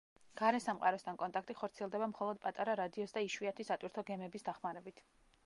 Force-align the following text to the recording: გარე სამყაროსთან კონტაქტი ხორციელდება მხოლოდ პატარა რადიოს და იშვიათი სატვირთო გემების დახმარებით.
გარე 0.39 0.59
სამყაროსთან 0.63 1.19
კონტაქტი 1.23 1.55
ხორციელდება 1.59 2.07
მხოლოდ 2.15 2.41
პატარა 2.47 2.75
რადიოს 2.81 3.15
და 3.19 3.25
იშვიათი 3.29 3.69
სატვირთო 3.71 4.07
გემების 4.11 4.51
დახმარებით. 4.51 5.07